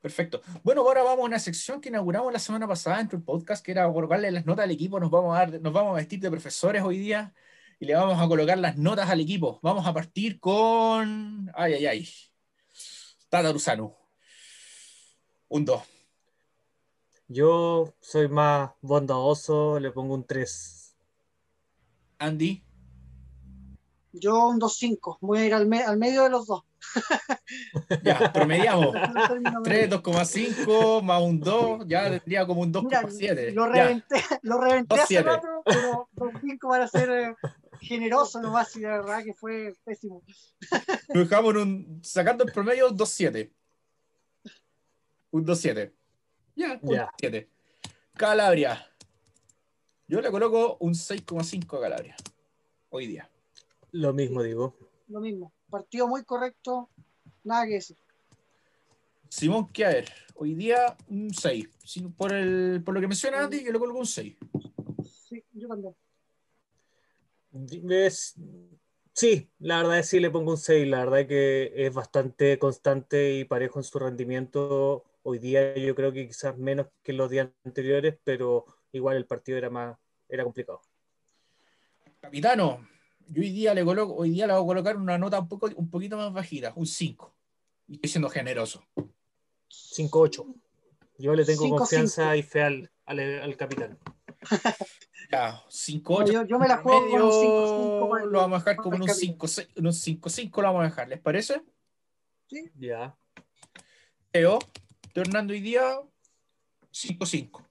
[0.00, 0.40] Perfecto.
[0.62, 3.72] Bueno, ahora vamos a una sección que inauguramos la semana pasada dentro del podcast, que
[3.72, 4.98] era colocarle las notas al equipo.
[4.98, 7.34] Nos vamos a dar, nos vamos a vestir de profesores hoy día
[7.78, 9.60] y le vamos a colocar las notas al equipo.
[9.62, 11.52] Vamos a partir con.
[11.54, 12.08] Ay, ay, ay.
[13.28, 13.99] Tata Rusano.
[15.50, 15.82] Un 2.
[17.26, 20.96] Yo soy más bondadoso, le pongo un 3.
[22.20, 22.64] Andy.
[24.12, 25.18] Yo un 2-5.
[25.20, 26.62] Voy a ir al, me al medio de los dos.
[28.04, 28.94] ya, promediamos.
[29.64, 33.52] 3, 2,5 más un 2, ya tendría como un 2,7.
[33.52, 37.34] Lo reventé, lo reventé hace rato, pero 2,5 para ser eh,
[37.80, 40.22] generoso nomás, y la verdad que fue pésimo.
[41.08, 43.50] Lo dejamos un, sacando el promedio 2,7.
[45.30, 45.92] Un 2,7.
[46.56, 47.12] Ya, un yeah.
[47.18, 47.48] 7.
[48.14, 48.86] Calabria.
[50.06, 52.16] Yo le coloco un 6,5 a Calabria.
[52.90, 53.30] Hoy día.
[53.92, 54.76] Lo mismo digo.
[55.08, 56.90] Lo mismo partido muy correcto,
[57.44, 57.96] nada que decir.
[59.28, 61.68] Simón Kiaer, hoy día un 6.
[62.16, 64.36] Por, el, por lo que menciona Andy, yo le coloco un 6.
[65.28, 65.94] Sí, yo también.
[67.90, 68.34] Es,
[69.12, 70.88] sí, la verdad es que sí le pongo un 6.
[70.88, 75.04] La verdad es que es bastante constante y parejo en su rendimiento.
[75.22, 79.58] Hoy día yo creo que quizás menos que los días anteriores, pero igual el partido
[79.58, 79.96] era más
[80.28, 80.80] era complicado.
[82.20, 82.86] Capitano,
[83.28, 85.68] yo hoy día le coloco, hoy día le voy a colocar una nota un, poco,
[85.74, 87.34] un poquito más bajita, un 5.
[87.88, 88.84] Y estoy siendo generoso.
[89.68, 90.54] 5-8.
[91.18, 92.34] Yo le tengo 5, confianza 5.
[92.36, 93.98] y fe al, al, al capitán.
[95.30, 98.38] Ya, 5 No, 8 yo, yo me la juego con un 5-5 para el- lo
[98.40, 99.20] vamos a dejar como en un camino.
[99.20, 101.62] 5 en un 5-5 lo vamos a dejar, ¿les parece?
[102.74, 103.16] Ya.
[104.32, 104.58] Teo, Teo
[105.14, 106.00] Hernando hoy día
[106.92, 107.62] 5-5.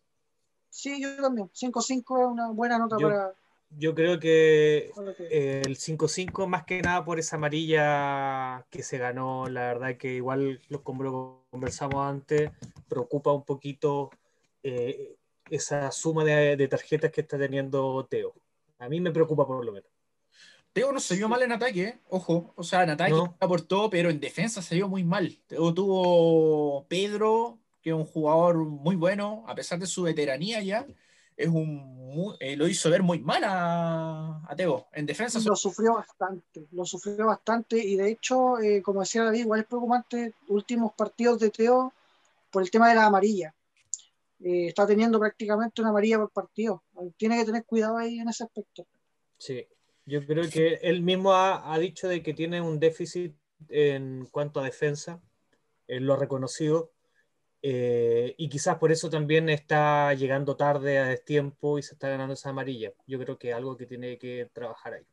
[0.70, 1.50] Sí, yo también.
[1.54, 3.34] 5-5 es una buena nota Yo- para,
[3.72, 4.92] Yo creo que
[5.30, 10.14] eh, el 5-5, más que nada por esa amarilla que se ganó, la verdad que
[10.16, 12.52] igual lo como lo conversamos antes,
[12.88, 14.10] preocupa un poquito
[14.64, 15.16] eh,
[15.50, 18.34] esa suma de, de tarjetas que está teniendo Teo.
[18.80, 19.90] A mí me preocupa por lo menos.
[20.74, 22.00] Teo no se vio mal en ataque, ¿eh?
[22.10, 22.54] ojo.
[22.56, 23.36] O sea, en ataque No.
[23.40, 25.38] aportó, pero en defensa se vio muy mal.
[25.48, 30.86] Teo tuvo Pedro, que es un jugador muy bueno, a pesar de su veteranía ya.
[31.36, 31.78] Es un
[32.14, 34.88] muy- eh, lo hizo ver muy mal a, a Teo.
[34.94, 39.40] En defensa lo sufrió bastante, lo sufrió bastante y de hecho, eh, como decía David,
[39.42, 41.94] igual es preocupante últimos partidos de Teo
[42.52, 43.56] por el tema de la amarilla.
[44.42, 46.84] Eh, está teniendo prácticamente una amarilla por partido.
[47.18, 48.86] Tiene que tener cuidado ahí en ese aspecto.
[49.38, 49.66] Sí,
[50.10, 53.36] yo creo que él mismo ha, ha dicho de que tiene un déficit
[53.70, 55.22] en cuanto a defensa,
[55.88, 56.92] él lo ha reconocido,
[57.62, 62.34] eh, y quizás por eso también está llegando tarde a destiempo y se está ganando
[62.34, 62.94] esa amarilla.
[63.06, 65.06] Yo creo que es algo que tiene que trabajar ahí.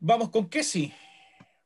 [0.00, 0.92] Vamos con Kessi.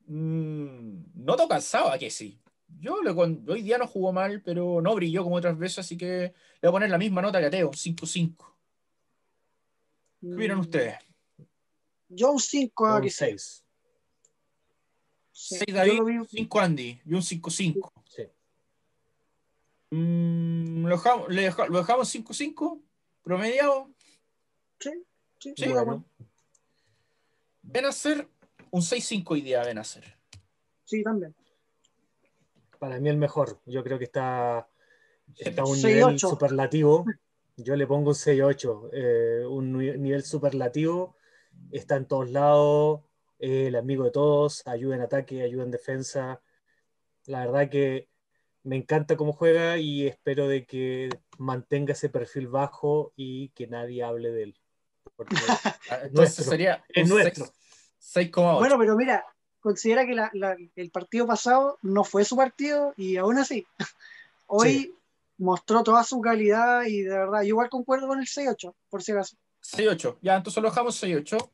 [0.07, 2.39] Mm, noto cansado a Kessi.
[2.81, 5.97] Yo le con- hoy día no jugó mal, pero no brilló como otras veces, así
[5.97, 8.59] que le voy a poner la misma nota que a Teo, 5-5.
[10.21, 10.95] ¿Qué opinan Mm, ustedes?
[12.15, 13.65] Yo un 5 a Un que 6.
[15.33, 17.93] 6 yo David, lo vi- 5 Andy y un 5-5.
[18.09, 18.23] Sí.
[19.91, 22.81] Mm, ¿lo, dejamos, ¿Lo dejamos 5-5?
[23.23, 23.91] ¿Promediado?
[24.81, 24.91] sí,
[25.39, 26.05] sí, Sí, Bueno,
[27.63, 28.29] Ven a ser
[28.71, 30.19] un 6-5 hoy día, ven a ser.
[30.85, 31.35] sí, también.
[32.79, 33.61] para mí el mejor.
[33.65, 34.69] Yo creo que está,
[35.37, 35.87] está a un 6-8.
[35.87, 37.05] nivel superlativo.
[37.57, 38.91] Yo le pongo un 6-8.
[38.93, 41.17] eh, un ni- nivel superlativo.
[41.71, 43.01] Está en todos lados.
[43.39, 44.67] eh, el amigo de todos.
[44.67, 46.41] Ayuda en ataque, ayuda en defensa.
[47.27, 48.09] La verdad que
[48.63, 54.05] me encanta cómo juega y espero de que mantenga ese perfil bajo y que nadie
[54.05, 54.61] hable de él.
[55.17, 55.35] Porque
[55.91, 56.45] Ah, Entonces Nuestro.
[56.45, 57.47] sería Es nuestro.
[57.99, 58.59] 6 6,8.
[58.59, 59.25] Bueno, pero mira,
[59.61, 63.67] considera que la- la- el partido pasado no fue su partido y aún así,
[64.47, 64.95] hoy
[65.39, 69.13] mostró toda su calidad y de verdad, yo igual concuerdo con el 6-8, por si
[69.13, 69.37] acaso.
[69.63, 70.19] 6-8.
[70.21, 71.51] Ya, entonces lo dejamos 6-8.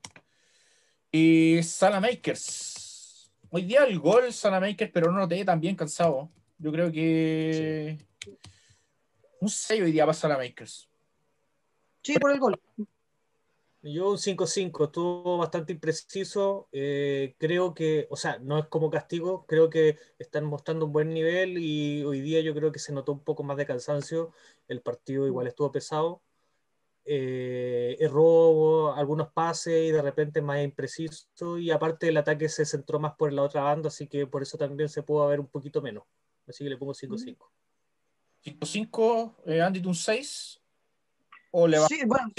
[1.13, 3.33] Y Salamakers.
[3.51, 6.31] Hoy día el gol Salamakers, pero no lo tenía tan bien cansado.
[6.59, 7.99] Yo creo que.
[9.41, 10.89] Un 6 hoy día para Salamakers.
[12.03, 12.61] Sí, por el gol.
[13.83, 16.69] Yo un 5-5, estuvo bastante impreciso.
[16.73, 21.15] eh, creo que, o sea, no es como castigo, creo que están mostrando un buen
[21.15, 24.33] nivel y hoy día yo creo que se notó un poco más de cansancio.
[24.67, 26.23] El partido igual estuvo pesado.
[27.11, 31.59] Eh, erró algunos pases y de repente más impreciso.
[31.59, 34.59] Y aparte el ataque se centró más por la otra banda, así que por eso
[34.59, 36.05] también se pudo ver un poquito menos.
[36.47, 37.51] Así que le pongo 5-5.
[38.45, 40.61] 5-5, eh, Andy, ¿tú un 6?
[41.51, 42.31] ¿O le va Sí, bueno,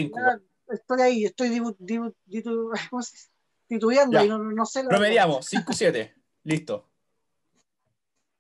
[0.67, 2.13] estoy ahí, estoy dibu- dibu-
[3.67, 4.25] titubeando Ya.
[4.25, 4.83] y no, no sé.
[4.83, 4.89] la.
[4.89, 6.13] Promediamos, 5-7.
[6.43, 6.87] Listo.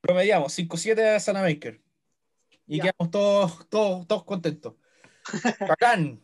[0.01, 1.81] Promediamos, 5-7 a Salamaker.
[2.67, 2.83] Y Ya.
[2.93, 4.75] quedamos todos, todos, todos contentos.
[5.69, 6.21] Hakan.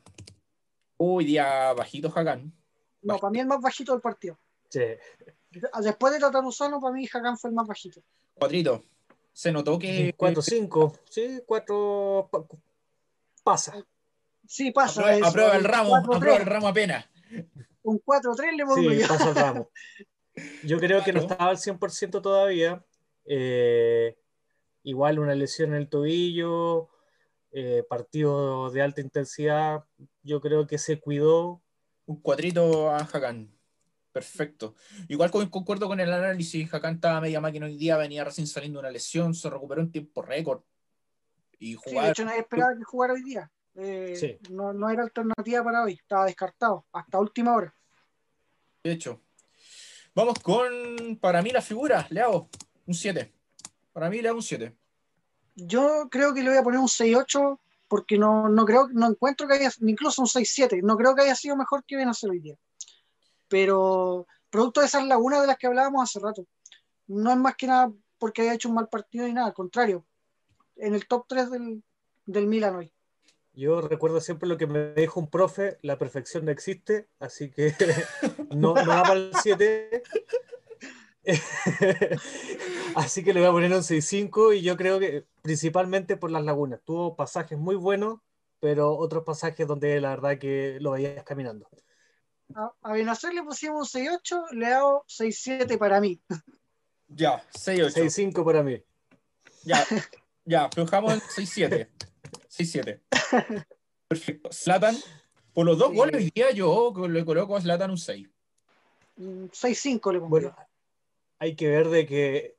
[0.97, 2.53] Uy, día bajito Hakan.
[3.01, 4.39] No, para mí el más bajito del partido.
[4.69, 4.81] Sí.
[5.81, 8.01] Después de Tataruzano, para mí Hakan fue el más bajito.
[8.33, 8.83] Cuatrito.
[9.31, 12.29] Se notó que 4-5, sí, 4
[13.43, 13.85] pasa.
[14.47, 15.01] Sí, pasa.
[15.01, 17.05] aprueba, aprueba el ramo, 4-3, aprueba el ramo apenas.
[17.83, 19.07] Un 4-3 le pongo Sí, yo.
[19.07, 19.69] pasa el ramo.
[20.63, 22.83] Yo creo que no estaba al 100% todavía.
[23.25, 24.17] Eh,
[24.83, 26.89] igual una lesión en el tobillo,
[27.57, 29.85] eh, partido de alta intensidad.
[30.23, 31.61] Yo creo que se cuidó.
[32.05, 33.49] Un cuadrito a Hakan.
[34.11, 34.75] Perfecto.
[35.07, 36.71] Igual con- concuerdo con el análisis.
[36.73, 40.21] Hakan estaba media máquina hoy día, venía recién saliendo una lesión, se recuperó en tiempo
[40.21, 40.61] récord.
[41.57, 42.09] Y Sí, de jugar.
[42.11, 43.49] hecho nadie esperaba que jugara hoy día.
[43.75, 44.37] Eh, Sí.
[44.51, 47.73] no, no era alternativa para hoy, estaba descartado hasta última hora.
[48.83, 49.21] De hecho.
[50.13, 52.05] Vamos con, para mí, la figura.
[52.09, 52.49] Le hago
[52.85, 53.33] un 7.
[53.93, 54.75] Para mí le hago un 7.
[55.55, 59.47] Yo creo que le voy a poner un 6-8 porque no, no creo, no encuentro
[59.47, 62.57] que haya, incluso un 6-7, no creo que haya sido mejor que Benacer hoy día.
[63.47, 66.45] Pero producto de esas lagunas de las que hablábamos hace rato,
[67.07, 70.05] no es más que nada porque haya hecho un mal partido ni nada, al contrario,
[70.75, 71.83] en el top 3 del,
[72.25, 72.91] del Milan hoy.
[73.53, 77.73] Yo recuerdo siempre lo que me dijo un profe, la perfección no existe, así que
[78.49, 80.03] no, no va para el 7.
[82.95, 86.43] así que le voy a poner un 6-5 y yo creo que principalmente por las
[86.43, 86.81] lagunas.
[86.83, 88.19] Tuvo pasajes muy buenos,
[88.59, 91.67] pero otros pasajes donde la verdad que lo veías caminando.
[92.53, 96.21] A, a le pusimos un 6-8, le hago 6-7 para mí.
[97.07, 98.33] Ya, 6-8.
[98.33, 98.81] 6-5 para mí.
[99.63, 99.83] Ya,
[100.45, 101.89] ya, flojamos en 6-7.
[102.49, 103.65] 6-7.
[104.07, 104.51] Perfecto.
[104.51, 104.95] Slatan,
[105.53, 105.95] por los dos Sí.
[105.95, 108.29] goles hoy día yo le coloco a Slatan un 6.
[109.17, 110.29] Un 6-5 le pongo.
[110.29, 110.55] Bueno,
[111.45, 112.57] hay que ver de que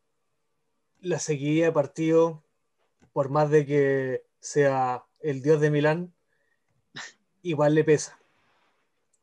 [1.00, 2.44] la seguidilla de partido,
[3.12, 6.14] por más de que sea el dios de Milán,
[7.42, 8.20] igual le pesa.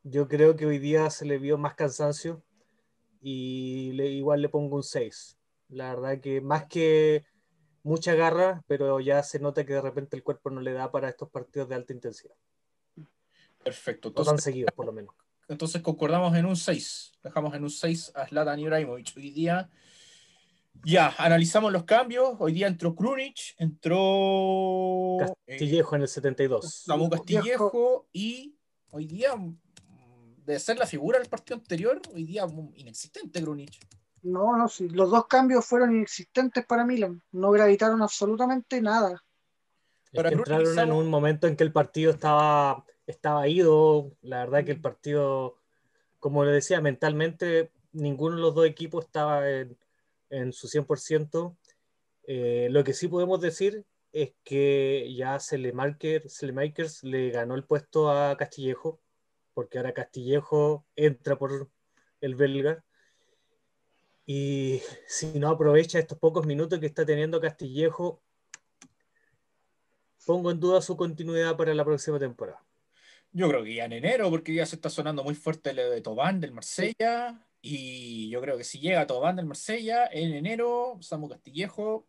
[0.02, 2.42] Yo creo que hoy día se le vio más cansancio
[3.22, 5.38] y le- igual le pongo un 6.
[5.68, 7.24] La verdad que más que
[7.82, 11.08] mucha garra, pero ya se nota que de repente el cuerpo no le da para
[11.08, 12.36] estos partidos de alta intensidad.
[13.64, 14.08] Perfecto.
[14.08, 15.14] O tan Entonces, seguidos, por lo menos.
[15.48, 17.12] Entonces concordamos en un 6.
[17.22, 19.12] Dejamos en un 6 a Zlatan Ibrahimovic.
[19.16, 19.70] Hoy día,
[20.84, 22.34] ya, analizamos los cambios.
[22.38, 26.82] Hoy día entró Krunic, entró eh, Castillejo en el 72.
[26.86, 28.54] Samu Castillejo y
[28.90, 29.56] hoy día, mm,
[30.44, 33.78] de ser la figura del partido anterior, hoy día mm, inexistente Krunic.
[34.24, 34.88] No, no, sí.
[34.88, 37.22] Los dos cambios fueron inexistentes para Milan.
[37.32, 39.22] No gravitaron absolutamente nada.
[40.10, 44.12] Es que entraron en un momento en que el partido estaba, estaba ido.
[44.22, 45.56] La verdad que el partido,
[46.20, 49.76] como le decía, mentalmente ninguno de los dos equipos estaba en,
[50.30, 51.56] en su 100%.
[52.26, 58.10] Eh, lo que sí podemos decir es que ya Selemaker- Selemakers le ganó el puesto
[58.10, 59.00] a Castillejo,
[59.54, 61.68] porque ahora Castillejo entra por
[62.20, 62.84] el belga.
[64.26, 68.22] Y si no aprovecha estos pocos minutos que está teniendo Castillejo,
[70.24, 72.64] pongo en duda su continuidad para la próxima temporada.
[73.36, 76.00] Yo creo que ya en enero, porque ya se está sonando muy fuerte lo de
[76.00, 77.44] Tobán del Marsella.
[77.60, 82.06] Y yo creo que si llega Tobán del Marsella en enero, Samu Castillejo.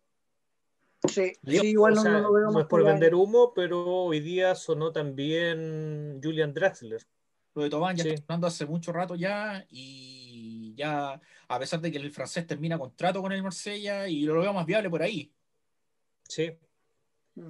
[1.07, 4.19] Sí, igual O no, sea, no lo veo no es por vender humo, pero hoy
[4.19, 7.01] día sonó también Julian Draxler.
[7.55, 8.09] Lo de Tobán ya Sí.
[8.09, 9.65] está sonando hace mucho rato ya.
[9.69, 14.39] Y ya, a pesar de que el francés termina contrato con el Marsella, y lo
[14.41, 15.33] veo más viable por ahí.
[16.27, 16.51] Sí,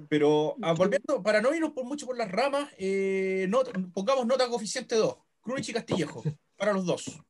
[0.08, 4.48] Pero ah, volviendo, para no irnos por mucho por las ramas, eh, not- pongamos nota
[4.48, 5.16] coeficiente 2.
[5.42, 6.24] Krunic y Castillejo,
[6.56, 7.20] para los dos.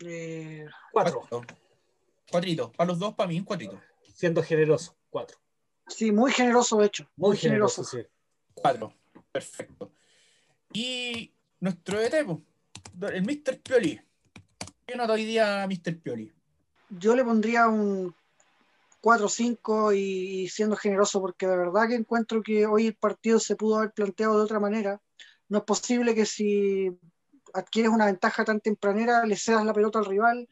[0.00, 1.56] Eh, cuatro, Cuatrito.
[2.30, 2.72] Cuatrito.
[2.72, 3.80] Para los dos, para mí, un cuatrito.
[4.14, 5.38] siendo generoso, cuatro.
[5.88, 7.04] sí, muy generoso, de hecho.
[7.16, 8.08] Muy, Muy, generoso, generoso.
[8.10, 8.54] sí.
[8.54, 8.94] Cuatro.
[9.32, 9.90] Perfecto.
[10.72, 13.60] Y nuestro ET, el Mr.
[13.60, 14.00] Pioli.
[14.86, 15.98] ¿Qué nota hoy día Mr.
[16.00, 16.32] Pioli?
[16.90, 18.14] Yo le pondría un
[19.04, 23.54] 4-5 y, y siendo generoso, porque de verdad que encuentro que hoy el partido se
[23.54, 25.00] pudo haber planteado de otra manera.
[25.48, 26.90] No es posible que si
[27.52, 30.48] adquieres una ventaja tan tempranera, le cedas la pelota al rival,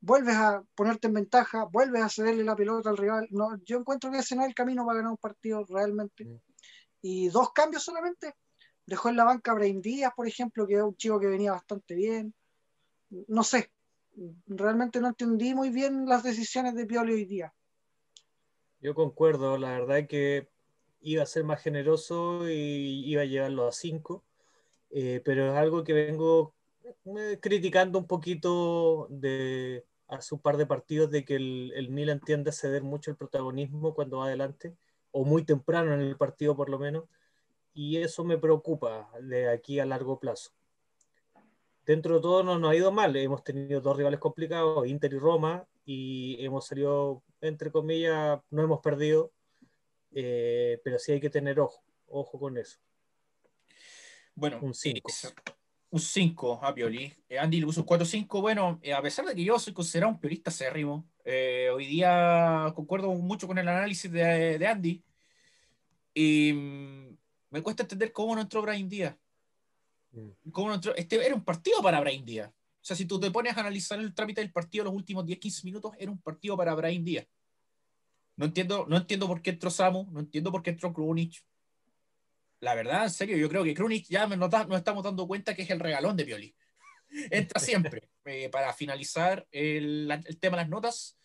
[0.00, 3.28] vuelves a ponerte en ventaja, vuelves a cederle la pelota al rival.
[3.30, 6.40] No, yo encuentro que ese no es el camino para ganar un partido realmente.
[7.02, 8.34] Y dos cambios solamente.
[8.86, 11.94] Dejó en la banca Brain Díaz, por ejemplo, que es un chico que venía bastante
[11.94, 12.34] bien.
[13.28, 13.70] No sé,
[14.46, 17.52] realmente no entendí muy bien las decisiones de Pioli hoy día.
[18.80, 20.48] Yo concuerdo, la verdad que
[21.02, 24.24] iba a ser más generoso y iba a llevarlo a cinco,
[24.90, 26.54] eh, pero es algo que vengo
[27.16, 32.20] eh, criticando un poquito de hace un par de partidos de que el, el Milan
[32.20, 34.74] tiende a ceder mucho el protagonismo cuando va adelante,
[35.12, 37.04] o muy temprano en el partido por lo menos,
[37.74, 40.52] y eso me preocupa de aquí a largo plazo.
[41.86, 45.18] Dentro de todo no nos ha ido mal, hemos tenido dos rivales complicados, Inter y
[45.18, 49.32] Roma, y hemos salido, entre comillas, no hemos perdido,
[50.12, 52.78] eh, pero sí hay que tener ojo, ojo con eso.
[54.34, 55.10] Bueno, Un cinco.
[55.24, 55.52] eh,
[55.92, 57.12] un 5 a Pioli.
[57.28, 58.40] Eh, Andy le puso un 4-5.
[58.40, 62.72] Bueno, eh, a pesar de que yo soy considerado un piolista acérrimo, eh, hoy día
[62.76, 65.02] concuerdo mucho con el análisis de, de Andy.
[66.14, 67.16] Y mm,
[67.50, 69.16] me cuesta entender cómo no entró Brian Díaz.
[70.12, 70.50] Mm.
[70.52, 72.52] Cómo no entró- Este era un partido para Brian Díaz.
[72.82, 75.64] O sea, si tú te pones a analizar el trámite del partido los últimos 10-15
[75.64, 77.26] minutos, era un partido para Brian Díaz.
[78.36, 81.44] No entiendo, no entiendo por qué entró Samu, no entiendo por qué entró Krunic.
[82.60, 85.54] La verdad, en serio, yo creo que Krunic ya nos, da- nos estamos dando cuenta
[85.54, 86.54] que es el regalón de Pioli.
[87.30, 88.10] Entra siempre.
[88.24, 90.08] Eh, para finalizar el,
[90.40, 91.18] tema de las notas,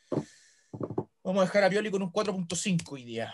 [1.23, 3.33] vamos a dejar a Pioli con un 4.5 hoy día.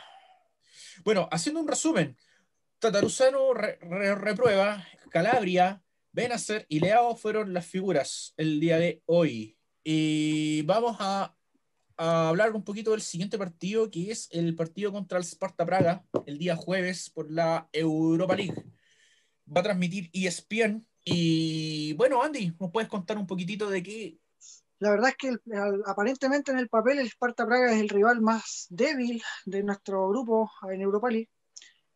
[1.04, 2.16] Bueno, haciendo un resumen,
[2.80, 5.82] Tataruzano re- re- reprueba, Calabria,
[6.14, 9.58] Benacer y Leao fueron las figuras el día de hoy.
[9.84, 11.36] Y vamos a,
[11.98, 16.40] hablar un poquito del siguiente partido, que es el partido contra el Sparta Praga, el
[16.40, 18.66] día jueves por la Europa League.
[19.56, 20.86] Va a transmitir ESPN.
[21.06, 24.18] Y bueno, Andy, ¿nos puedes contar un poquitito de qué?
[24.80, 25.36] La verdad es que
[25.86, 30.50] aparentemente en el papel el Sparta Praga es el rival más débil de nuestro grupo
[30.72, 31.30] en Europa League.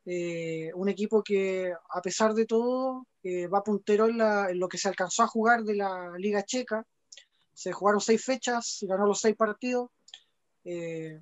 [0.05, 4.87] Eh, un equipo que, a pesar de todo, eh, va puntero en, lo que se
[4.87, 6.85] alcanzó a jugar de la Liga Checa.
[7.53, 9.89] Se jugaron seis fechas, ganó los seis partidos.
[10.63, 11.21] Eh,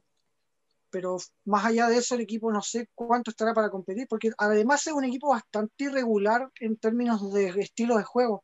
[0.90, 4.86] pero más allá de eso, el equipo no sé cuánto estará para competir, porque además
[4.86, 8.44] es un equipo bastante irregular en términos de estilo de juego.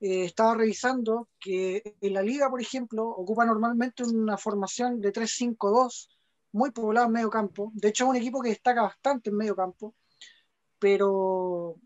[0.00, 6.08] estaba revisando que en la liga, por ejemplo, ocupa normalmente una formación de 3-5-2
[6.56, 7.70] muy poblado en medio campo.
[7.74, 9.94] De hecho, es un equipo que destaca bastante en medio campo,
[10.78, 11.76] pero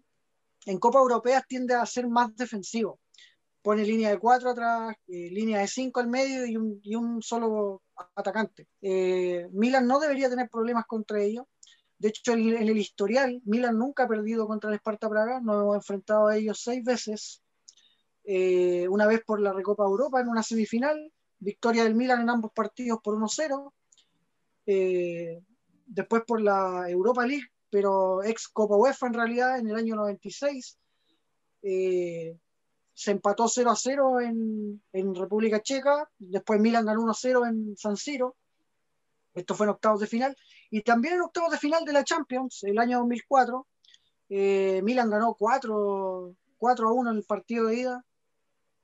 [0.64, 3.00] en Copa Europea tiende a ser más defensivo.
[3.62, 7.82] Pone línea de cuatro atrás, eh, línea de cinco al medio y un, solo
[8.14, 8.68] atacante.
[8.80, 11.44] Eh, Milan no debería tener problemas contra ellos.
[11.98, 15.40] De hecho, en, el historial, Milan nunca ha perdido contra el Sparta Praga.
[15.40, 17.42] Nos hemos enfrentado a ellos seis veces.
[18.24, 22.52] Eh, una vez por la Recopa Europa en una semifinal, victoria del Milan en ambos
[22.52, 23.72] partidos por 1-0
[24.72, 25.42] eh,
[25.84, 30.78] después por la Europa League, pero ex Copa UEFA en realidad en el año 96.
[31.62, 32.38] Eh,
[32.94, 37.46] se empató 0 a 0 en, en, República Checa, después Milan ganó 1 a 0
[37.46, 38.36] en San Siro,
[39.34, 40.36] esto fue en octavos de final,
[40.70, 43.66] y también en octavos de final de la Champions, el año 2004,
[44.28, 48.04] eh, Milan ganó 4, 4 a 1 en el partido de ida,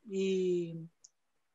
[0.08, 0.88] y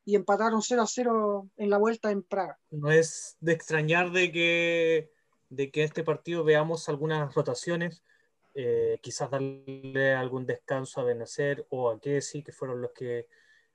[0.04, 2.58] y empataron 0 a 0 en la vuelta en Praga.
[2.70, 5.10] No es de extrañar de que,
[5.48, 8.02] de que este partido veamos algunas rotaciones,
[8.54, 13.28] eh, quizás darle algún descanso a Benacer o a Kessi, que fueron los que,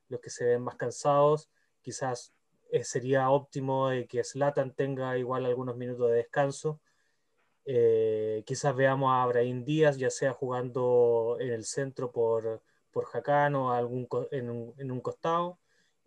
[0.09, 1.49] los que se ven más cansados.
[1.81, 2.33] Quizás
[2.71, 6.81] eh, sería óptimo de que Slatan tenga igual algunos minutos de descanso.
[7.65, 12.61] Eh, quizás veamos a Abraham Díaz, ya sea jugando en el centro por,
[12.91, 15.59] por Jacán o algún, en, un, en un costado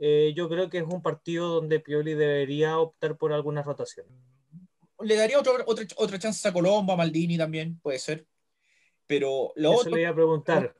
[0.03, 4.07] eh, yo creo que es un partido donde Pioli debería optar por alguna rotación.
[5.03, 8.27] Le daría otra, otra chance a Colombo, a Maldini también, puede ser.
[9.07, 9.95] Pero lo otro.
[9.95, 10.75] Le a preguntar.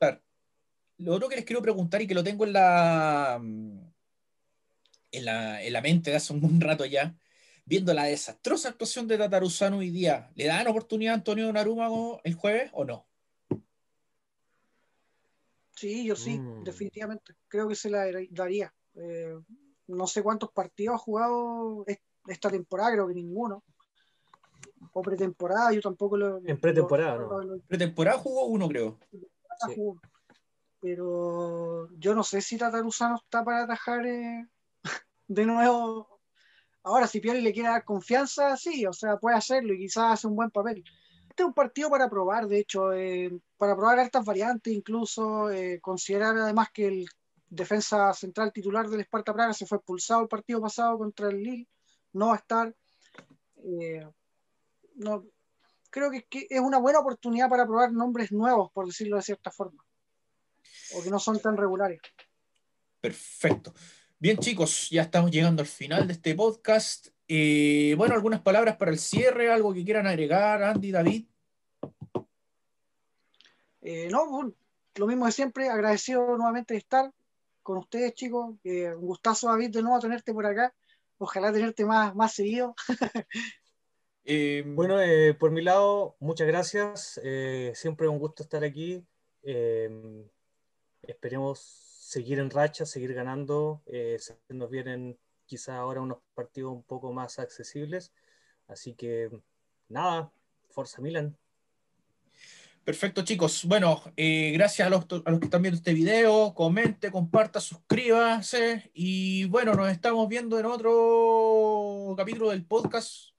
[0.97, 5.73] Lo otro que les quiero preguntar y que lo tengo en la, en la, en
[5.73, 7.15] la mente de hace un rato ya,
[7.63, 12.33] viendo la desastrosa actuación de Tataruzano hoy día, ¿le dan oportunidad a Antonio Narumago el
[12.33, 13.07] jueves o no?
[15.75, 16.63] Sí, yo sí, mm.
[16.63, 17.35] definitivamente.
[17.47, 18.73] Creo que se la daría.
[18.95, 19.39] Eh,
[19.87, 21.85] no sé cuántos partidos ha jugado
[22.27, 23.63] esta temporada, creo que ninguno.
[24.93, 26.41] O pretemporada, yo tampoco lo.
[26.45, 27.59] En pretemporada, ¿no?
[27.67, 28.97] Pretemporada jugó uno, creo.
[30.79, 34.47] Pero yo no sé si Tataruzano está para atajar eh,
[35.27, 36.19] de nuevo.
[36.83, 40.27] Ahora, si Pioli le quiere dar confianza, sí, o sea, puede hacerlo y quizás hace
[40.27, 40.83] un buen papel.
[41.29, 45.47] Este es un partido para probar, de hecho, eh, para probar estas variantes, incluso
[45.81, 47.05] considerar además que el
[47.51, 51.67] defensa central titular del Esparta Praga se fue expulsado el partido pasado contra el Lille,
[52.13, 52.75] no va a estar.
[53.63, 54.07] Eh,
[54.95, 55.25] no,
[55.89, 59.83] creo que, es una buena oportunidad para probar nombres nuevos, por decirlo de cierta forma,
[60.95, 61.99] o que no son tan regulares.
[63.01, 63.73] Perfecto.
[64.17, 67.07] Bien, chicos, ya estamos llegando al final de este podcast.
[67.27, 71.25] Eh, bueno, algunas palabras para el cierre, algo que quieran agregar, Andy, David.
[73.81, 74.53] Eh, no,
[74.95, 77.11] lo mismo de siempre, agradecido nuevamente de estar
[77.61, 78.55] con ustedes, chicos.
[78.63, 80.73] un gustazo, David, de nuevo tenerte por acá.
[81.17, 82.75] Ojalá tenerte más, más seguido.
[84.23, 87.19] Eh, bueno, eh, por mi lado, muchas gracias.
[87.23, 89.03] Eh, siempre un gusto estar aquí.
[91.01, 93.81] esperemos seguir en racha, seguir ganando.
[94.49, 98.13] nos vienen quizá ahora unos partidos un poco más accesibles.
[98.67, 99.31] Así que
[99.89, 100.31] nada,
[100.69, 101.35] Forza Milan.
[102.83, 103.65] Perfecto, chicos.
[103.65, 106.53] Bueno, eh, gracias a los, que están viendo este video.
[106.55, 108.89] Comente, comparta, suscríbase.
[108.93, 113.29] Y bueno, nos estamos viendo en otro capítulo del podcast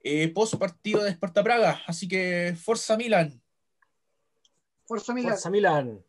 [0.00, 1.82] eh, post partido de Esparta Praga.
[1.86, 3.40] Así que, Forza Milan.
[4.86, 5.30] Forza Milan.
[5.30, 6.04] Forza Milan.